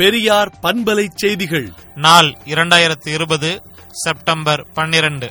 பெரியார் 0.00 0.58
பண்பலை 0.62 1.08
செய்திகள். 1.14 1.72
நாள் 1.94 2.36
இரண்டாயிரத்தி 2.44 3.08
இருபது 3.08 3.62
செப்டம்பர் 3.90 4.66
பன்னிரண்டு. 4.72 5.30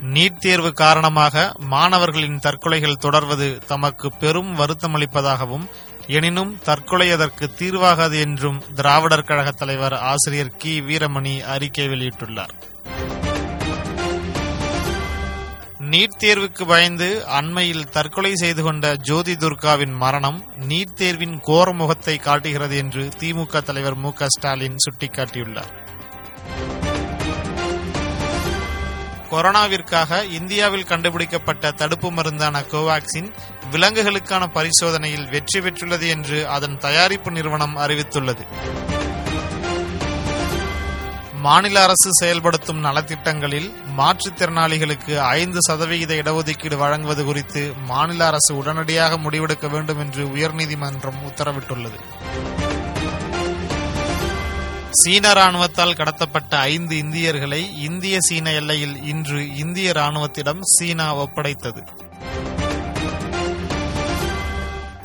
நீட் 0.00 0.38
தேர்வு 0.38 0.72
காரணமாக 0.72 1.52
மாணவர்களின் 1.58 2.38
தற்கொலைகள் 2.38 2.96
தொடர்வது 2.96 3.58
தமக்கு 3.66 4.12
பெரும் 4.12 4.58
வருத்தமளிப்பதாகவும் 4.58 5.68
எனினும் 6.06 6.58
தற்கொலை 6.58 7.10
அதற்கு 7.10 7.50
தீர்வாகாது 7.58 8.20
என்றும் 8.20 8.62
திராவிடர் 8.74 9.24
கழக 9.24 9.50
தலைவர் 9.50 9.94
ஆசிரியர் 9.94 10.56
கி. 10.56 10.80
வீரமணி 10.80 11.40
அறிக்கை 11.40 11.88
வெளியிட்டுள்ளார். 11.88 12.54
நீட் 15.94 16.16
தேர்வுக்கு 16.18 16.64
பயந்து 16.66 17.26
அண்மையில் 17.26 17.90
தற்கொலை 17.90 18.34
செய்து 18.34 18.62
கொண்ட 18.62 18.94
ஜோதி 18.96 19.34
துர்காவின் 19.34 19.96
மரணம் 19.96 20.44
நீட் 20.68 20.94
தேர்வின் 20.94 21.40
கோர 21.40 21.72
முகத்தை 21.72 22.18
காட்டுகிறது 22.18 22.76
என்று 22.76 23.08
திமுக 23.18 23.60
தலைவர் 23.60 23.94
மு 23.94 24.12
க 24.12 24.26
ஸ்டாலின் 24.28 24.76
சுட்டிக்காட்டியுள்ளார். 24.84 25.70
கொரோனாவிற்காக 29.30 30.30
இந்தியாவில் 30.30 30.84
கண்டுபிடிக்கப்பட்ட 30.84 31.72
தடுப்பு 31.72 32.10
மருந்தான 32.10 32.64
கோவாக்சின் 32.72 33.30
விலங்குகளுக்கான 33.70 34.46
பரிசோதனையில் 34.46 35.30
வெற்றி 35.30 35.60
பெற்றுள்ளது 35.60 36.08
என்று 36.08 36.48
அதன் 36.48 36.78
தயாரிப்பு 36.78 37.30
நிறுவனம் 37.30 37.76
அறிவித்துள்ளது. 37.76 38.46
மாநில 41.44 41.82
அரசு 41.82 42.10
செயல்படுத்தும் 42.12 42.84
நலத்திட்டங்களில் 42.84 43.72
மாற்றுத்திறனாளிகளுக்கு 43.98 45.18
ஐந்து 45.18 45.56
சதவிகித 45.60 46.14
இடஒதுக்கீடு 46.14 46.76
வழங்குவது 46.76 47.24
குறித்து 47.24 47.72
மாநில 47.84 48.26
அரசு 48.26 48.56
உடனடியாக 48.56 49.18
முடிவெடுக்க 49.18 49.70
வேண்டும் 49.70 49.98
என்று 49.98 50.24
உயர்நீதிமன்றம் 50.26 51.20
உத்தரவிட்டுள்ளது. 51.26 51.98
சீன 54.90 55.32
ராணுவத்தால் 55.32 55.94
கடத்தப்பட்ட 55.94 56.50
ஐந்து 56.50 56.96
இந்தியர்களை 56.96 57.82
இந்திய 57.82 58.20
சீன 58.20 58.52
எல்லையில் 58.52 59.04
இன்று 59.04 59.56
இந்திய 59.56 59.92
ராணுவத்திடம் 59.92 60.60
சீனா 60.62 61.14
ஒப்படைத்தது. 61.16 61.82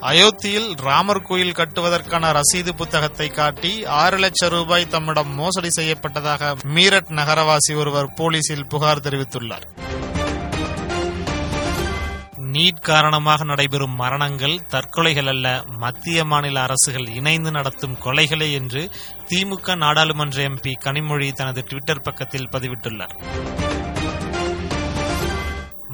அயோத்தியில் 0.01 0.75
ராமர் 0.81 1.21
கோயில் 1.21 1.51
கட்டுவதற்கான 1.51 2.31
ரசீது 2.31 2.69
புத்தகத்தை 2.75 3.27
காட்டி 3.27 3.85
ஆறு 3.85 4.17
லட்சம் 4.17 4.49
ரூபாய் 4.49 4.87
தம்மிடம் 4.87 5.33
மோசடி 5.33 5.69
செய்யப்பட்டதாக 5.81 6.63
மீரட் 6.63 7.09
நகரவாசி 7.09 7.75
ஒருவர் 7.75 8.13
போலீசில் 8.13 8.67
புகார் 8.67 8.99
தெரிவித்துள்ளார். 8.99 9.63
நீட் 12.51 12.79
காரணமாக 12.79 13.43
நடைபெறும் 13.43 13.95
மரணங்கள் 13.95 14.61
தற்கொலைகள் 14.69 15.27
அல்ல 15.27 15.63
மத்திய 15.65 16.23
மாநில 16.23 16.61
அரசுகள் 16.61 17.07
இணைந்து 17.07 17.51
நடத்தும் 17.51 17.97
கொலைகளே 17.99 18.53
என்று 18.53 18.89
திமுக 19.29 19.75
நாடாளுமன்ற 19.75 20.43
எம்பி 20.43 20.73
கனிமொழி 20.85 21.31
தனது 21.31 21.65
டுவிட்டர் 21.69 22.03
பக்கத்தில் 22.03 22.49
பதிவிட்டுள்ளார். 22.51 23.57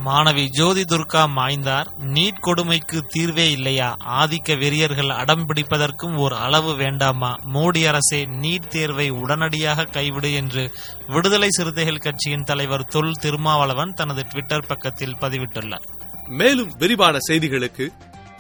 மாணவி 0.06 0.46
ஜோதி 0.48 0.82
துர்கா 0.82 1.22
மாய்ந்தார் 1.36 1.88
நீட் 2.00 2.40
கொடுமைக்கு 2.40 3.02
தீர்வே 3.10 3.52
இல்லையா? 3.52 3.96
ஆதிக்க 4.06 4.58
வெறியர்கள் 4.58 5.10
அடம் 5.10 5.46
பிடிப்பதற்கும் 5.48 6.18
ஒரு 6.18 6.36
அளவு 6.36 6.76
வேண்டாமா? 6.76 7.36
மோடி 7.54 7.88
அரசே 7.88 8.26
நீட் 8.26 8.68
தேர்வை 8.68 9.10
உடனடியாக 9.10 9.84
கைவிடு 9.84 10.34
என்று 10.34 10.72
விடுதலை 11.08 11.50
சிறுத்தைகள் 11.50 11.98
கட்சியின் 11.98 12.44
தலைவர் 12.44 12.86
தொல் 12.86 13.14
திருமாவளவன் 13.22 13.94
தனது 13.94 14.24
ட்விட்டர் 14.24 14.68
பக்கத்தில் 14.68 15.16
பதிவிட்டுள்ளார். 15.16 15.86
மேலும் 16.28 16.72
விரிவான 16.78 17.18
செய்திகளுக்கு 17.28 17.88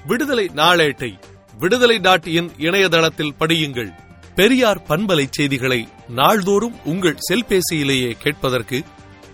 விடுதலை 0.06 0.52
நாளேட்டை 0.56 1.20
விடுதலை 1.58 2.00
டாட் 2.00 2.28
இன் 2.28 2.52
இணையதளத்தில் 2.58 3.36
படியுங்கள். 3.40 3.92
பெரியார் 4.36 4.82
பண்பலை 4.90 5.28
செய்திகளை 5.32 5.88
நாள்தோறும் 6.08 6.75
உங்கள் 6.84 7.18
செல்பேசியிலேயே 7.30 8.12
கேட்பதற்கு 8.12 8.84